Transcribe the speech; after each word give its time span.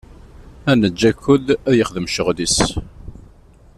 Ad 0.71 0.77
neǧǧ 0.79 1.01
akud 1.09 1.47
ad 1.69 1.75
yexdem 1.77 2.07
ccɣel-is. 2.11 2.57